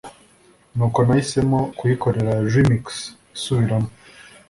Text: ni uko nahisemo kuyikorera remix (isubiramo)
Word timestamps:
ni 0.75 0.81
uko 0.87 0.99
nahisemo 1.05 1.59
kuyikorera 1.77 2.33
remix 2.53 2.85
(isubiramo) 3.35 3.89